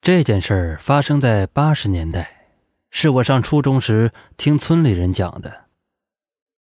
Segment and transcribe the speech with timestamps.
[0.00, 2.46] 这件事儿发生在八十年代，
[2.90, 5.66] 是我上初中时听村里人讲的。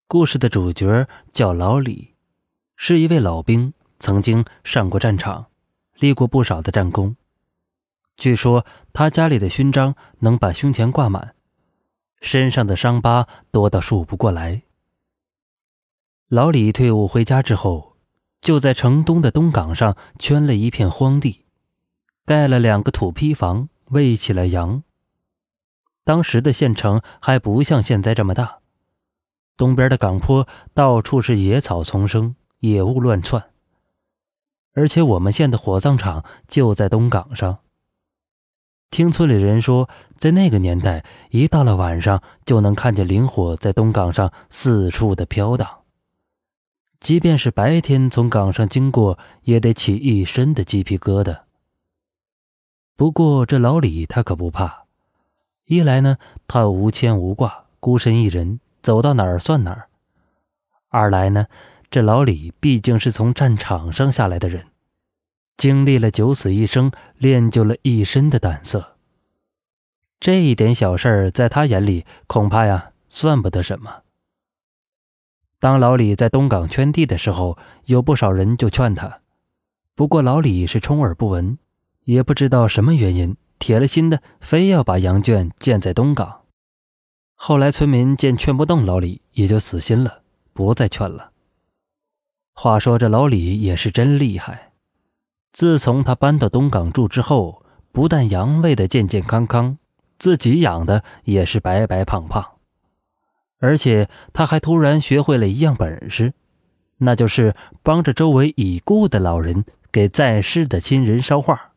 [0.07, 2.15] 故事的主角叫老李，
[2.76, 5.47] 是一位老兵，曾经上过战场，
[5.99, 7.17] 立过不少的战功。
[8.16, 11.35] 据说他家里的勋章能把胸前挂满，
[12.21, 14.62] 身上的伤疤多到数不过来。
[16.29, 17.96] 老李退伍回家之后，
[18.41, 21.42] 就在城东的东港上圈了一片荒地。
[22.25, 24.85] 盖了两个土坯房，喂起了羊。
[26.04, 28.61] 当时的县城还不像现在这么大，
[29.57, 33.50] 东边的岗坡到处是野草丛生，野物乱窜。
[34.74, 37.58] 而且我们县的火葬场就在东岗上。
[38.91, 45.80] 听村里人说，在那个年代，一到了晚上就能看见灵火在东岗上四处的飘荡，
[47.00, 51.41] 即便是白天从岗上经过，也得起一身的鸡皮疙瘩。
[52.95, 54.84] 不过这老李他可不怕，
[55.64, 59.89] 一来呢，他无牵无挂，孤身一人，走到哪儿算哪儿；
[60.89, 61.47] 二来呢，
[61.91, 64.66] 这老李毕竟是从战场上下来的人，
[65.56, 68.97] 经历了九死一生，练就了一身的胆色。
[70.20, 74.03] 这一点小事儿，在他眼里恐怕呀算不得什么。
[75.59, 79.20] 当老李在东港圈地的时候，有不少人就劝他，
[79.94, 81.59] 不过老李是充耳不闻。
[82.05, 86.42] 也不知道什么原因，铁了心的非要把羊圈建在东港。
[87.34, 90.22] 后来村民见劝不动老李，也就死心了，
[90.53, 91.31] 不再劝了。
[92.55, 94.72] 话说这老李也是真厉害，
[95.53, 99.78] 自从他搬到东港住之后，不但羊喂的健健康康，
[100.19, 102.44] 自己养的也是白白胖胖，
[103.59, 106.34] 而且他还突然学会了一样本事，
[106.98, 111.72] 那就是帮着周围已故的老人给在世的亲人捎话。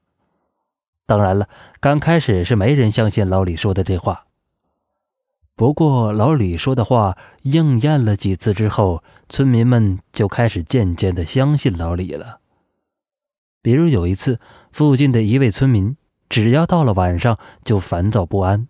[1.06, 1.48] 当然了，
[1.80, 4.26] 刚开始是没人相信老李说的这话。
[5.56, 12.40] 不过老李说的话应验了几次之后，村民们就开始渐渐的相信老李了。
[13.62, 14.40] 比如有一次，
[14.72, 15.96] 附近的一位村民
[16.28, 18.68] 只要到了晚上就烦躁不安，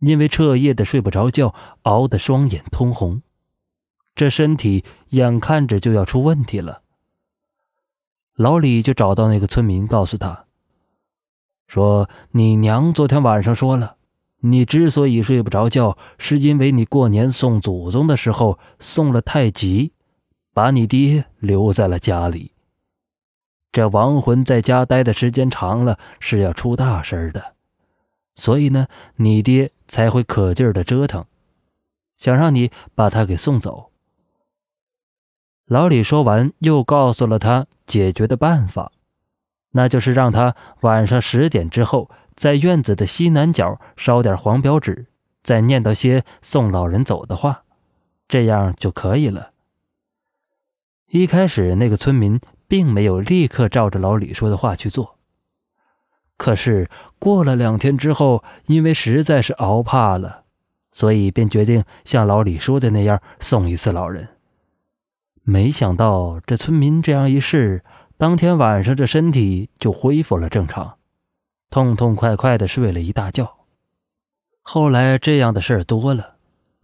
[0.00, 3.22] 因为彻夜的睡不着觉，熬得双眼通红，
[4.14, 6.82] 这身体眼看着就要出问题了。
[8.34, 10.46] 老李就找到那个村民，告诉他。
[11.70, 13.94] 说你娘昨天晚上说了，
[14.40, 19.92] 你之所以睡不着觉，是因为你过年送祖宗的时候送了太急，
[20.52, 22.54] 把你爹留在了家里。
[23.70, 27.54] 这亡魂在家待的时间长了，是要出大事的，
[28.34, 31.24] 所以呢，你爹才会可劲儿的折腾，
[32.18, 33.92] 想让你把他给送走。
[35.66, 38.90] 老李说完，又告诉了他解决的办法。
[39.72, 45.06] 那就是让他晚上十点之后，在院子的西南角烧点黄标纸，
[45.42, 47.62] 再念叨些送老人走的话，
[48.26, 49.52] 这样就可以了。
[51.08, 55.18] 一开始，那个村民并没有立刻照着老李说的话去做，
[56.36, 56.88] 可是
[57.18, 60.44] 过了两天之后，因为实在是熬怕了，
[60.90, 64.30] 所以便决定像老李说的那样送一次老人。
[65.42, 67.84] 没想到这村民这样一试。
[68.20, 70.98] 当天晚上，这身体就恢复了正常，
[71.70, 73.50] 痛痛快快的睡了一大觉。
[74.60, 76.36] 后来这样的事儿多了，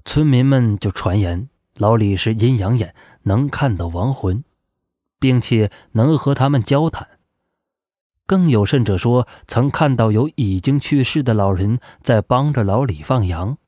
[0.07, 2.95] 村民们就传言老李是阴阳眼，
[3.25, 4.45] 能看到亡魂，
[5.19, 7.07] 并且能和他们交谈。
[8.25, 13.59] 更有甚者说，曾看到有已经去世的老人在帮着老李放羊。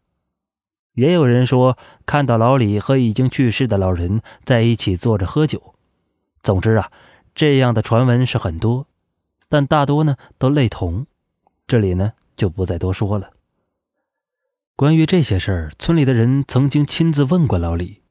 [0.94, 1.76] 也有人说
[2.06, 5.74] 看到老李和已经去世的老人在一起坐着喝酒。
[6.42, 6.90] 总之啊。
[7.38, 8.88] 这样的传闻是很多，
[9.48, 11.06] 但大多呢都类同，
[11.68, 13.30] 这里呢就不再多说了。
[14.74, 18.02] 关于这些事儿，村里的人曾经亲自问过老李，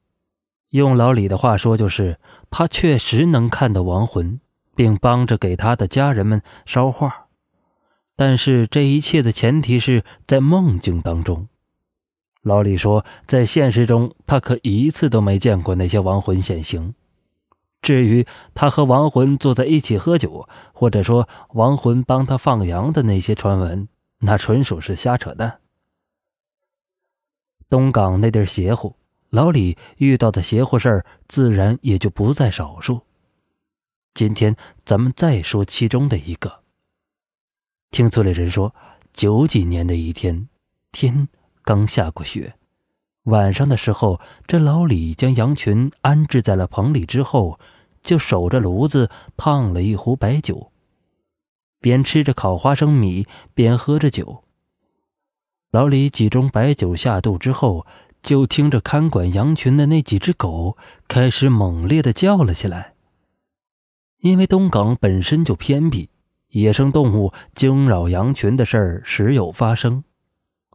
[0.70, 2.18] 用老李的话说，就是
[2.48, 4.40] 他确实能看到亡魂，
[4.74, 7.26] 并帮着给他的家人们捎话，
[8.16, 11.48] 但是这一切的前提是在梦境当中。
[12.40, 16.94] 老李说，在现实中他可一次都没见过那些亡魂显形。
[17.80, 23.88] 至于他和亡魂坐在一起喝酒，或者说亡魂帮他放羊的那些传闻，
[24.18, 25.60] 那纯属是瞎扯淡。
[27.68, 28.96] 东港那地邪乎，
[29.30, 33.02] 老李遇到的邪乎事儿自然也就不在少数。
[34.14, 36.64] 今天咱们再说其中的一个。
[37.90, 38.74] 听村里人说，
[39.12, 40.48] 九几年的一天，
[40.92, 41.28] 天
[41.62, 42.57] 刚下过雪。
[43.28, 47.60] 晚上的时候，这老李将羊群安置在了棚里之后，
[48.02, 50.72] 就守着炉子烫了一壶白酒。
[51.78, 54.44] 边吃着烤花生米，边喝着酒。
[55.70, 57.86] 老李几盅白酒下肚之后，
[58.22, 62.94] 就听着看管羊群的那几只狗开始猛烈的叫了起来。
[64.20, 66.08] 因为东港本身就偏僻，
[66.48, 70.02] 野生动物惊扰羊群的事儿时有发生，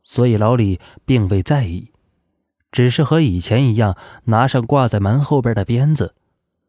[0.04, 1.90] 所以老李并未在意，
[2.74, 6.16] 只是和以前一样，拿上挂在门后边的鞭子，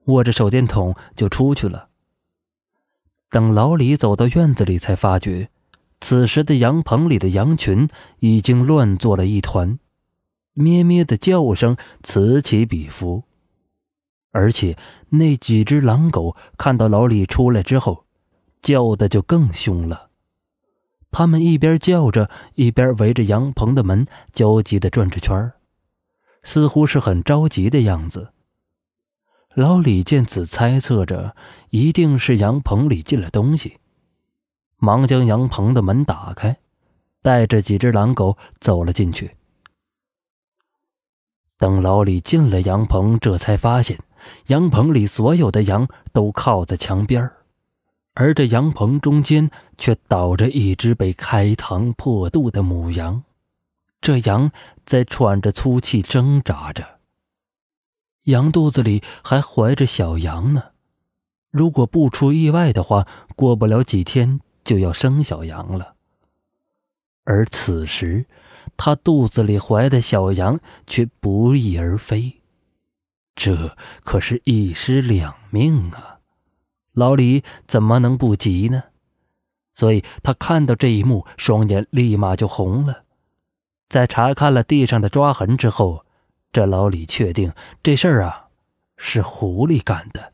[0.05, 1.89] 握着手电筒就出去了。
[3.31, 5.49] 等老李走到院子里，才发觉，
[6.01, 7.89] 此时的羊棚里的羊群
[8.21, 9.79] 已经乱作了一团，
[10.53, 13.25] 咩咩的叫声此起彼伏，
[14.31, 14.77] 而且
[15.09, 18.05] 那几只狼狗看到老李出来之后，
[18.61, 20.11] 叫的就更凶了。
[21.11, 25.51] 他们一边叫着，一边围着羊棚的门焦急地转着圈
[26.44, 28.31] 似乎是很着急的样子。
[29.55, 31.35] 老李见此，猜测着
[31.70, 33.79] 一定是羊棚里进了东西，
[34.76, 36.56] 忙将羊棚的门打开，
[37.23, 39.37] 带着几只狼狗走了进去。
[41.56, 43.99] 等老李进了羊棚，这才发现
[44.49, 47.31] 羊棚里所有的羊都靠在墙边
[48.14, 53.23] 而这羊棚中间却倒着一只被开膛破肚的母羊，
[54.05, 54.53] 这羊
[54.85, 57.01] 在喘着粗气挣扎着。
[58.25, 60.73] 羊肚子里还怀着小羊呢，
[61.51, 65.95] 如果不出意外的话，过不了几天就要生小羊了。
[67.25, 68.27] 而此时，
[68.77, 72.43] 他肚子里怀的小羊却不翼而飞，
[73.35, 73.75] 这
[74.05, 76.19] 可是一尸两命啊！
[76.93, 78.85] 老李怎么能不急呢？
[79.73, 83.04] 所以他看到这一幕，双眼立马就红了。
[83.94, 86.05] 在查看了地上的抓痕之后。
[86.50, 88.49] 这老李确定这事儿啊
[88.96, 90.32] 是狐狸干的，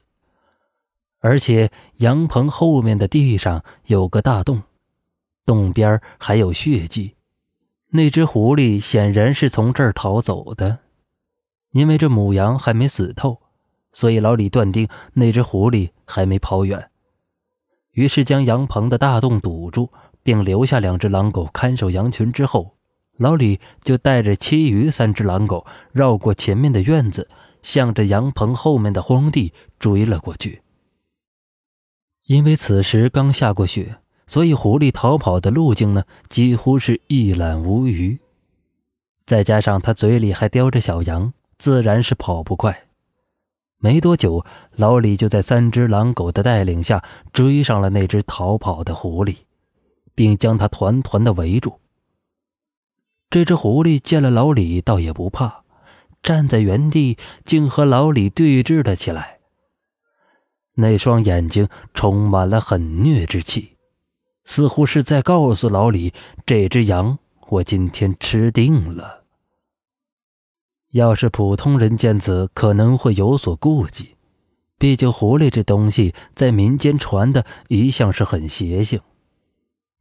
[1.20, 4.62] 而且羊棚后面的地上有个大洞，
[5.44, 7.16] 洞边还有血迹，
[7.88, 10.78] 那只狐狸显然是从这儿逃走的。
[11.72, 13.40] 因为这母羊还没死透，
[13.92, 16.90] 所以老李断定那只狐狸还没跑远，
[17.92, 19.90] 于是将羊棚的大洞堵住，
[20.22, 22.74] 并留下两只狼狗看守羊群之后。
[23.20, 27.28] 老李就带着其余三只狼狗绕过前面的院子，
[27.60, 30.62] 向着羊棚后面的荒地追了过去。
[32.24, 38.18] 因为此时刚下过雪，所以狐狸逃跑的路径呢几乎是一览无余。
[39.26, 42.86] 再加上他嘴里还叼着小羊，自然是跑不快。
[43.76, 44.42] 没多久，
[44.76, 49.36] 老李就在三只狼狗的带领下追上了那只逃跑的狐狸，
[50.14, 51.78] 并将它团团的围住。
[53.30, 55.62] 这只狐狸见了老李，倒也不怕，
[56.20, 59.38] 站在原地，竟和老李对峙了起来。
[60.74, 63.76] 那双眼睛充满了狠虐之气，
[64.44, 66.12] 似乎是在告诉老李
[66.44, 67.18] ：“这只羊，
[67.50, 69.22] 我今天吃定了。”
[70.90, 74.16] 要是普通人见此，可能会有所顾忌，
[74.76, 79.00] 毕竟狐狸这东西在民间传的一向是很邪性。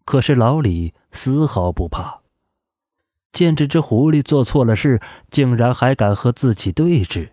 [0.03, 2.21] 可是老李丝毫不怕。
[3.31, 4.99] 见这只狐狸做错了事，
[5.29, 7.29] 竟然还敢和自己对峙，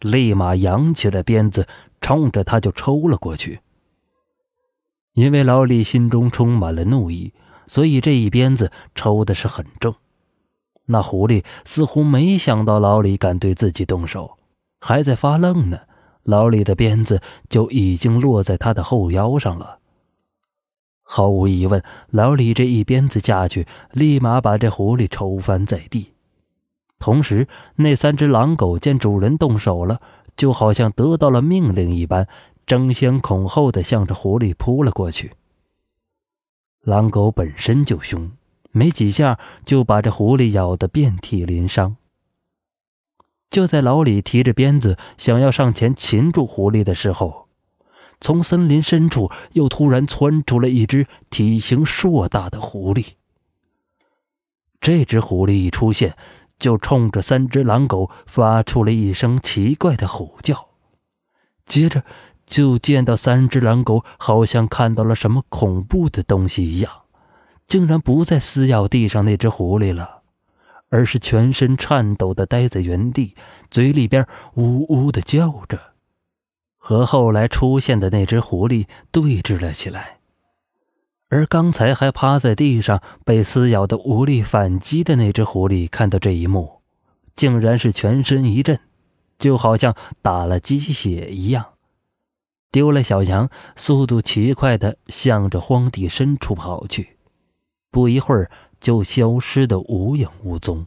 [0.00, 1.66] 立马扬起了鞭子，
[2.00, 3.60] 冲着他就抽了过去。
[5.12, 7.32] 因为老李心中充满了怒意，
[7.66, 9.94] 所以这一鞭子抽的是很重。
[10.86, 14.36] 那狐狸似乎没想到老李敢对自己动手，
[14.80, 15.80] 还在发愣呢，
[16.22, 19.78] 老李的鞭子就已经落在他的后腰上了。
[21.08, 26.12] 毫无疑问，老李这一鞭子下去，立马把这狐狸抽翻在地。
[26.98, 27.46] 同时，
[27.76, 30.00] 那三只狼狗见主人动手了，
[30.36, 32.26] 就好像得到了命令一般，
[32.66, 35.30] 争先恐后的向着狐狸扑了过去。
[36.82, 38.32] 狼狗本身就凶，
[38.72, 41.96] 没几下就把这狐狸咬得遍体鳞伤。
[43.48, 47.45] 就在老李提着鞭子想要上前擒住狐狸的时候，
[48.20, 53.14] 从森林深处又突然窜出了一只体型硕大的狐狸。
[54.80, 56.16] 这只狐狸一出现，
[56.58, 60.68] 就冲着三只狼狗发出了一声奇怪的吼叫，
[61.64, 62.04] 接着
[62.44, 66.92] 就见到三只狼狗好像看到了什么恐怖的东西一样，
[67.66, 70.22] 竟然不再撕咬地上那只狐狸了，
[70.88, 73.34] 而是全身颤抖的待在原地，
[73.70, 75.95] 嘴里边呜呜的叫着。
[76.86, 80.20] 和后来出现的那只狐狸对峙了起来，
[81.28, 86.82] 而刚才还趴在地上被撕咬的无力反击的那只狐狸，看到这一幕，
[87.34, 88.78] 竟然是全身一震，
[89.36, 91.72] 就好像打了鸡血一样，
[92.70, 97.16] 丢了小羊，速度奇快的向着荒地深处跑去，
[97.90, 100.86] 不一会儿就消失的无影无踪。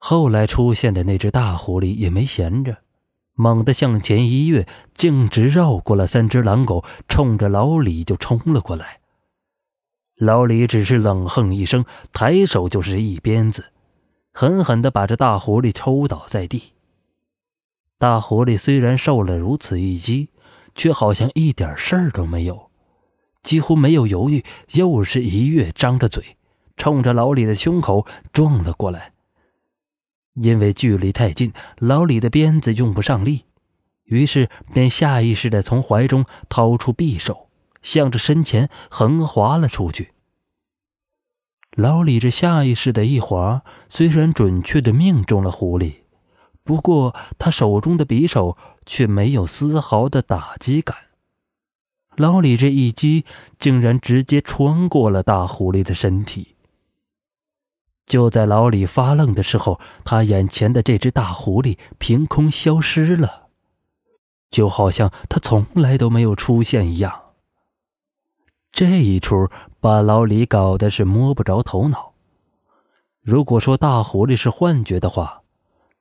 [0.00, 2.78] 后来出现的那只大狐狸也没闲着，
[3.34, 9.00] 猛地向前一跃，径直绕过了三只狼狗，冲着老李就冲了过来。
[10.16, 13.72] 老李只是冷哼一声，抬手就是一鞭子，
[14.32, 16.74] 狠狠地把这大狐狸抽倒在地。
[17.98, 20.28] 大狐狸虽然受了如此一击，
[20.76, 22.70] 却好像一点事儿都没有，
[23.42, 26.36] 几乎没有犹豫，又是一跃，张着嘴，
[26.76, 29.13] 冲着老李的胸口撞了过来。
[30.34, 33.44] 因为距离太近，老李的鞭子用不上力，
[34.04, 37.48] 于是便下意识地从怀中掏出匕首，
[37.82, 40.10] 向着身前横划了出去。
[41.76, 45.94] 老李这下意识的一划，虽然准确地命中了狐狸，
[46.62, 50.96] 不过他手中的匕首却没有丝毫的打击感。
[52.16, 53.24] 老李这一击，
[53.58, 56.53] 竟然直接穿过了大狐狸的身体。
[58.06, 63.48] 就在老李发愣的时候，他眼前的这只大狐狸凭空消失了，
[64.50, 67.20] 就好像他从来都没有出现一样。
[68.70, 69.48] 这一出
[69.80, 72.12] 把老李搞得是摸不着头脑。
[73.22, 75.42] 如果说大狐狸是幻觉的话，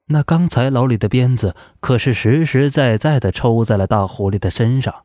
[0.08, 5.04] 那刚才老李的鞭子可是实实在在的抽在了大狐狸的身上，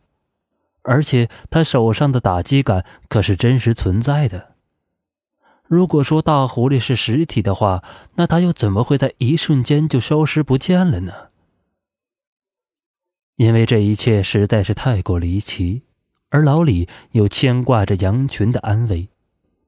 [0.82, 4.47] 而且他手上的打击感可是真实存在的。
[5.68, 7.84] 如果说大狐狸是实体的话，
[8.14, 11.28] 那它又怎么会在一瞬间就消失不见了呢？
[13.36, 15.82] 因为这一切实在是太过离奇，
[16.30, 19.10] 而老李又牵挂着羊群的安危，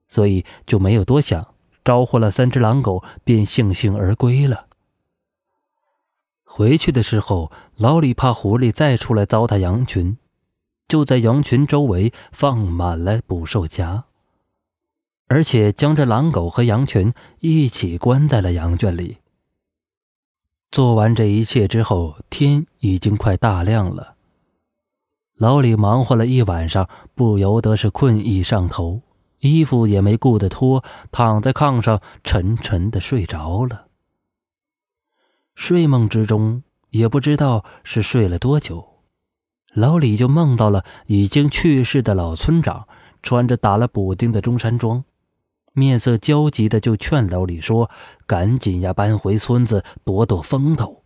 [0.09, 1.53] 所以就没有多想，
[1.85, 4.65] 招呼了三只狼狗，便悻悻而归了。
[6.43, 10.17] 回去的时候，老李怕狐狸再出来糟蹋羊群，
[10.87, 14.05] 就在羊群周围放满了捕兽夹。
[15.31, 19.19] 而且将这狼狗和羊群一起关在了羊圈里。
[20.69, 24.15] 做完这一切之后，天已经快大亮了。
[25.37, 29.03] 老李忙活了一晚上，不由得是困意上头，
[29.39, 30.83] 衣服也没顾得脱，
[31.13, 33.85] 躺在炕上沉沉的睡着了。
[35.55, 38.85] 睡梦之中，也不知道是睡了多久，
[39.73, 42.85] 老李就梦到了已经去世的老村长，
[43.23, 45.01] 穿着打了补丁的中山装。
[45.73, 47.89] 面色焦急的就劝老李说
[48.27, 51.03] ：“赶紧呀，搬回村子躲躲风头，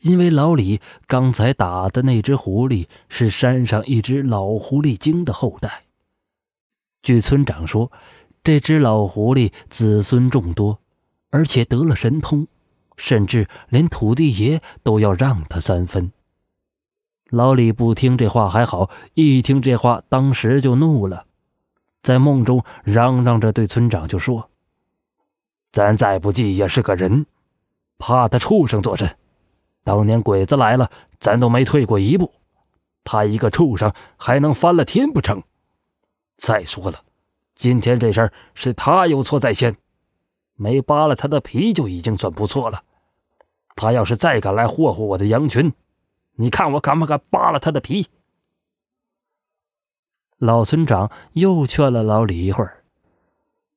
[0.00, 5.84] 因为老李刚才打的那只狐狸是山上一只老狐狸精的后代。
[7.02, 7.92] 据村长说，
[8.42, 10.80] 这只老狐狸子孙众多，
[11.30, 12.46] 而且得了神通，
[12.96, 16.12] 甚至连土地爷都要让他三分。”
[17.30, 21.26] 老李不听这话还好，一听这话，当时就怒了。
[22.02, 24.50] 在梦中嚷嚷着对村长就说
[25.70, 27.26] ：“咱再不济也是个人，
[27.98, 29.16] 怕他畜生做甚？
[29.84, 32.32] 当年鬼子来了，咱都没退过一步，
[33.04, 35.42] 他一个畜生还能翻了天不成？
[36.36, 37.02] 再说了，
[37.54, 39.76] 今天这事儿是他有错在先，
[40.54, 42.82] 没扒了他的皮就已经算不错了。
[43.76, 45.72] 他要是再敢来霍霍我的羊群，
[46.36, 48.08] 你看我敢不敢扒了他的皮？”
[50.40, 52.82] 老村长又劝了老李一会儿，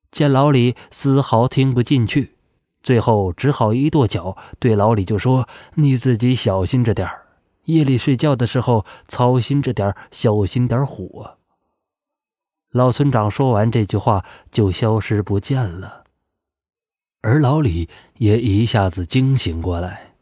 [0.10, 2.36] 见老李丝毫听不进去，
[2.82, 7.06] 最后只好一跺脚，对老李就说：“你自己小心着点
[7.66, 11.38] 夜里睡觉的时候操心着点小心点火。”
[12.72, 16.06] 老村长说完这句话就消失不见了，
[17.20, 17.90] 而老李
[18.20, 20.14] 也一下子惊醒过来。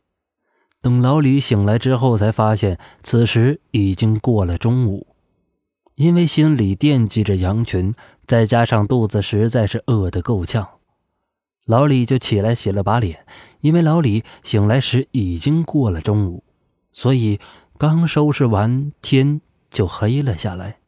[0.82, 5.11] 等老李醒来之后，才发现此时已经过了中午。
[6.02, 7.94] 因为心里惦记着羊群，
[8.26, 10.68] 再加上肚子实在是饿得够呛，
[11.68, 13.24] 老李就起来洗了把脸。
[13.60, 16.44] 因为老李醒来时已经过了中午，
[16.92, 17.40] 所以
[17.78, 20.80] 刚收拾完，天就黑了下来。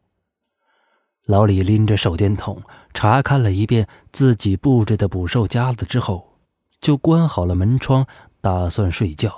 [1.27, 2.63] 老李拎着手电筒
[2.95, 6.39] 查看了一遍自己布置的捕兽夹子之后，
[6.81, 8.07] 就关好了门窗，
[8.41, 9.31] 打算睡觉。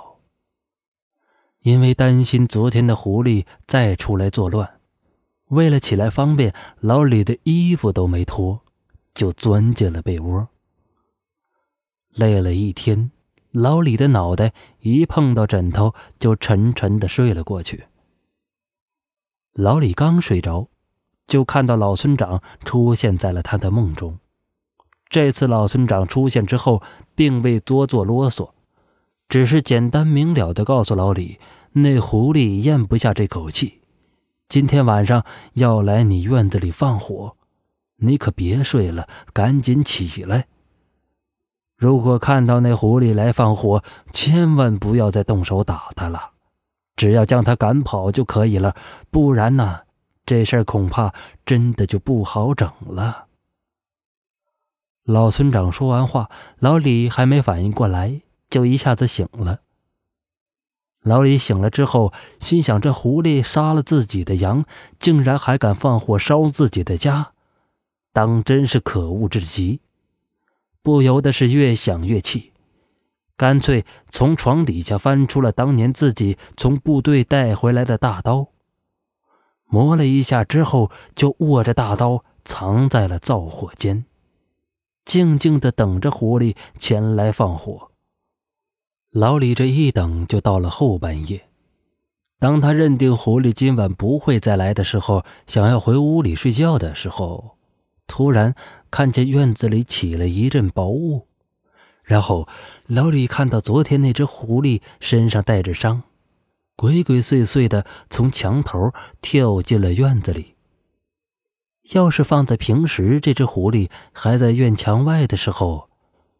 [1.60, 4.75] 因为担心昨天的狐狸再出来作乱。
[5.48, 8.60] 为了起来方便，老李的衣服都没脱，
[9.14, 10.48] 就钻进了被窝。
[12.14, 13.10] 累了一天，
[13.52, 17.84] 老李的脑袋一碰到枕头，就沉沉的睡了过去。
[19.52, 20.68] 老李刚睡着，
[21.26, 24.18] 就看到老村长出现在了他的梦中。
[25.08, 26.82] 这次老村长出现之后，
[27.14, 28.50] 并未多做啰嗦，
[29.28, 31.38] 只是简单明了的告诉老李，
[31.72, 33.80] 那狐狸咽不下这口气，
[34.48, 35.24] 今天晚上
[35.54, 37.36] 要来你院子里放火，
[37.96, 40.46] 你可别睡了，赶紧起来。
[41.76, 46.30] 如果看到那狐狸来放火，千万不要再动手打他了，
[46.94, 48.74] 只要将他赶跑就可以了。
[49.10, 49.80] 不然呢，
[50.24, 51.12] 这事儿恐怕
[51.44, 53.26] 真的就不好整了。
[55.04, 59.60] 老村长说完话，老李还没反应过来，就一下子醒了。
[61.06, 64.64] 老李醒了之后，心想：这狐狸杀了自己的羊，
[64.98, 67.30] 竟然还敢放火烧自己的家，
[68.12, 69.80] 当真是可恶至极。
[70.82, 72.50] 不由得是越想越气，
[73.36, 78.48] 干脆从床底下翻出了当年自己从部队带回来的大刀，
[79.66, 84.04] 磨了一下之后，就握着大刀藏在了灶火间，
[85.04, 87.92] 静静的等着狐狸前来放火。
[89.18, 91.48] 老李这一等就到了后半夜，
[92.38, 97.56] 当他认定狐狸今晚不会再来的时候，想要回屋里睡觉的时候，
[98.06, 98.54] 突然
[98.90, 101.28] 看见院子里起了一阵薄雾，
[102.02, 102.46] 然后
[102.88, 106.02] 老李看到昨天那只狐狸身上带着伤，
[106.76, 108.92] 鬼鬼祟祟的从墙头
[109.22, 110.56] 跳进了院子里。
[111.92, 115.88] 要是放在平时，这只狐狸还在院墙外的时候。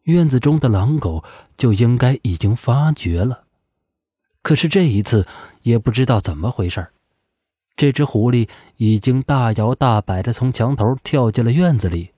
[0.06, 1.22] 院子中的狼狗
[1.56, 3.44] 就应该已经发觉了，
[4.40, 5.26] 可是这一次
[5.62, 6.86] 也不知道怎么回事
[7.76, 12.12] 这只狐狸已经大摇大摆的从墙头跳进了院子里，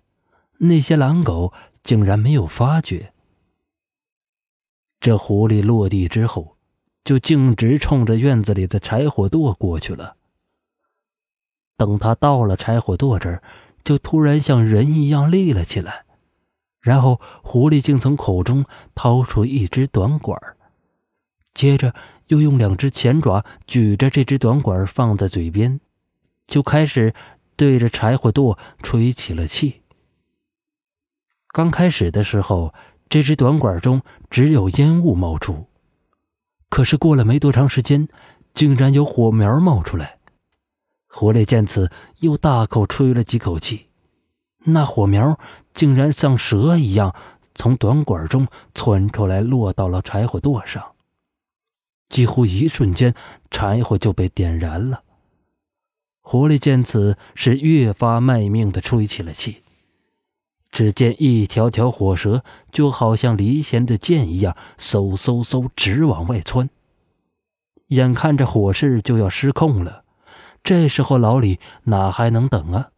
[0.59, 1.52] 那些狼狗
[1.83, 3.12] 竟然没有发觉。
[5.00, 6.57] 这狐狸落地之后，
[7.04, 10.16] 就径直冲着院子里的柴火垛过去了。
[11.78, 13.42] 等他到了柴火垛这儿，
[13.83, 16.04] 就突然像人一样立了起来。
[16.80, 20.40] 然后，狐狸竟从口中掏出一支短管
[21.54, 21.92] 接着
[22.28, 25.80] 又用两只前爪举着这支短管放在嘴边，
[26.47, 27.12] 就开始
[27.56, 29.82] 对着柴火垛吹起了气。
[31.49, 32.73] 刚开始的时候，
[33.08, 34.00] 这支短管中
[34.31, 35.66] 只有烟雾冒出，
[36.68, 38.07] 可是过了没多长时间，
[38.55, 40.18] 竟然有火苗冒出来。
[41.09, 43.88] 狐狸见此，又大口吹了几口气，
[44.72, 45.38] 那火苗。
[45.74, 47.14] 竟然像蛇一样
[47.54, 50.83] 从短管中窜出来，落到了柴火垛上。
[52.09, 53.14] 几乎一瞬间，
[53.48, 55.02] 柴火就被点燃了。
[56.20, 59.62] 狐狸见此，是越发卖命的吹起了气。
[60.72, 66.68] 只见一条条火蛇就好像离弦的箭一样，嗖嗖嗖直往外窜。
[67.88, 70.02] 眼看着火势就要失控了，
[70.64, 72.90] 这时候老李哪还能等啊？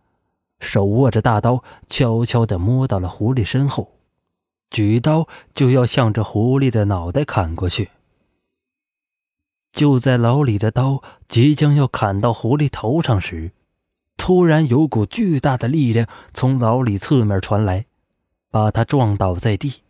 [0.61, 3.96] 手握着大刀，悄悄地摸到了狐狸身后，
[4.70, 7.90] 举刀就要向着狐狸的脑袋砍过去。
[9.73, 13.53] 就在老李的刀即将要砍到狐狸头上时，
[14.16, 17.87] 突然有股巨大的力量从老李侧面传来，
[18.51, 19.83] 把他撞倒在地。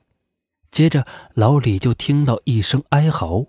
[0.70, 1.04] 接着，
[1.34, 3.46] 老李就听到一声哀嚎。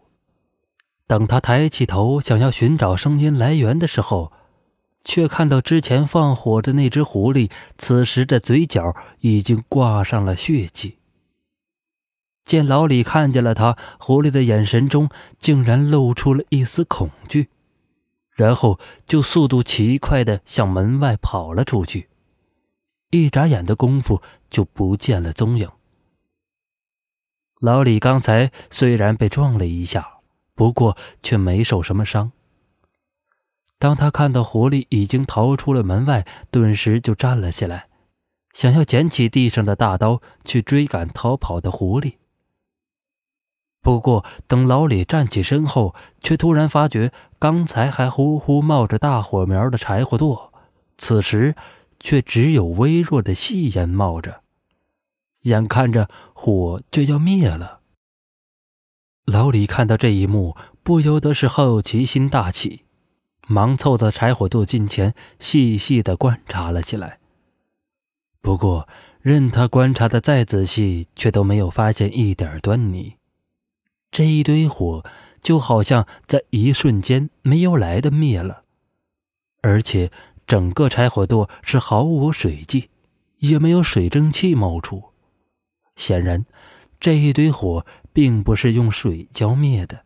[1.06, 4.32] 等他抬起头想要寻找声音来源的时候，
[5.04, 10.98] 却看到之前放火的那只狐狸，此时的嘴角已经挂上了血迹。
[12.44, 17.50] 见老李看见了他，狐狸的眼神中竟然露出了一丝恐惧，
[18.32, 22.10] 然后就速度奇快地向门外跑了出去，
[23.12, 25.70] 一眨眼的功夫就不见了踪影。
[27.60, 30.18] 老李刚才虽然被撞了一下，
[30.56, 32.32] 不过却没受什么伤。
[33.82, 37.88] 当他看到狐狸已经逃出了门外，顿时就站了起来，
[38.54, 42.17] 想要捡起地上的大刀去追赶逃跑的狐狸。
[43.82, 50.52] 不过，等老李站起身后，却突然发觉刚才还呼呼冒着大火苗的柴火垛，
[51.00, 51.56] 此时
[52.00, 54.44] 却只有微弱的细烟冒着，
[55.41, 57.80] 眼看着火就要灭了。
[59.26, 62.86] 老李看到这一幕，不由得是好奇心大起。
[63.52, 67.20] 忙凑到柴火垛近前，细细的观察了起来。
[68.40, 68.88] 不过，
[69.20, 73.18] 任他观察的再仔细，却都没有发现一点端倪。
[74.10, 75.04] 这一堆火
[75.42, 78.64] 就好像在一瞬间没有来的灭了，
[79.62, 80.10] 而且
[80.48, 82.90] 整个柴火垛是毫无水迹，
[83.40, 85.04] 也没有水蒸气冒出。
[85.98, 86.46] 显然，
[87.02, 90.06] 这一堆火并不是用水浇灭的。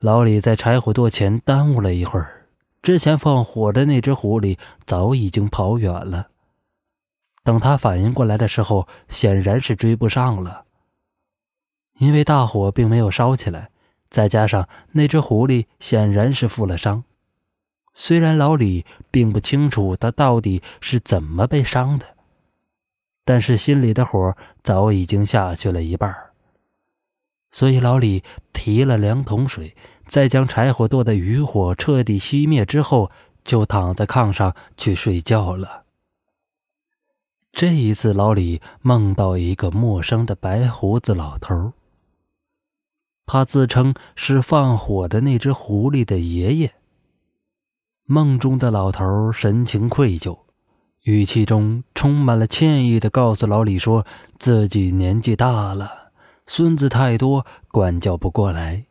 [0.00, 2.46] 老李在柴火垛前耽误了一会儿，
[2.82, 4.56] 之前放火的那只狐狸
[4.86, 6.28] 早已经跑远了。
[7.42, 10.66] 等他反应过来的时候，显然是追不上了。
[11.98, 13.70] 因为大火并没有烧起来，
[14.08, 17.02] 再加上那只狐狸显然是负了伤。
[17.92, 22.06] 虽然老李并不清楚他到底是怎么被伤的，
[23.24, 26.14] 但是心里的火早已经下去了一半
[27.50, 29.74] 所以老李提了两桶水，
[30.06, 33.10] 再将柴火垛的余火彻底熄灭之后，
[33.42, 35.84] 就躺在炕上去睡觉了。
[37.52, 41.72] 这一次，老李梦到一个陌生的白胡子老头。
[43.26, 46.74] 他自称是放火的那只狐狸的爷爷。
[48.04, 50.38] 梦中的老头神情愧疚，
[51.02, 54.06] 语气中充满了歉意的告诉老李，说
[54.38, 56.07] 自己年纪大了，
[56.50, 58.86] 孙子太多，管教不过来，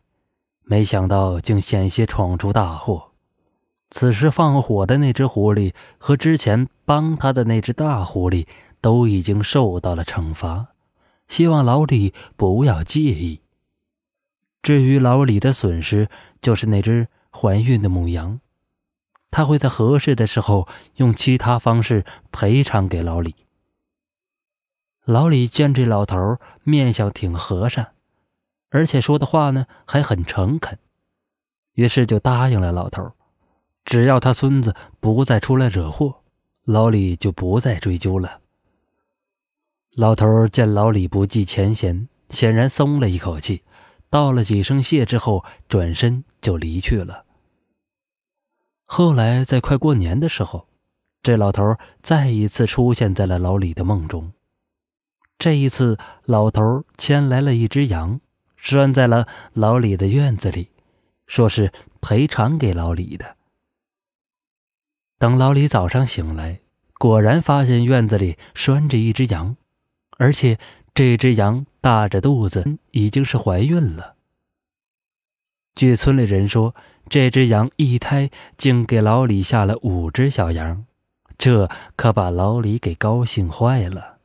[0.63, 3.13] 没想到竟险些闯出大祸。
[3.89, 8.45] 此时放火的那只狐狸和之前帮他的那只大狐狸
[8.79, 10.67] 都已经受到了惩罚，
[11.27, 13.41] 希望老李不要介意。
[14.61, 16.07] 至于老李的损失，
[16.39, 18.39] 就是那只怀孕的母羊，
[19.31, 20.67] 他会在合适的时候
[20.97, 23.33] 用其他方式赔偿给老李。
[25.07, 27.93] 老李见这老头面相挺和善，
[28.71, 30.77] 而且说的话呢还很诚恳，
[31.75, 33.13] 于是就答应了老头。
[33.85, 36.23] 只要他孙子不再出来惹祸，
[36.65, 38.41] 老李就不再追究了。
[39.95, 43.63] 老头见老李不计前嫌，显然松了一口气，
[44.09, 47.23] 道了几声谢之后，转身就离去了。
[48.83, 50.67] 后来在快过年的时候，
[51.23, 54.33] 这老头再一次出现在了老李的梦中。
[55.39, 58.19] 这一次，老头牵来了一只羊，
[58.55, 60.69] 拴在了老李的院子里，
[61.27, 61.71] 说是
[62.01, 63.35] 赔偿给老李的。
[65.19, 66.59] 等老李早上醒来，
[66.97, 69.55] 果然发现院子里拴着一只羊，
[70.17, 70.57] 而且
[70.95, 74.15] 这只羊大着肚子，已经是怀孕了。
[75.75, 76.73] 据村里人说，
[77.07, 80.85] 这只羊一胎竟给老李下了五只小羊，
[81.37, 84.16] 这可把老李给高兴坏了。